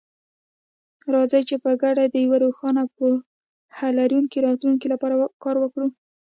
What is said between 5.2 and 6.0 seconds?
کار وکړو.